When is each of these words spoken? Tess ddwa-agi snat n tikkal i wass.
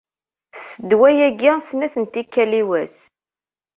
Tess 0.53 0.71
ddwa-agi 0.81 1.51
snat 1.67 1.93
n 2.01 2.05
tikkal 2.13 2.51
i 2.61 2.63
wass. 2.69 2.97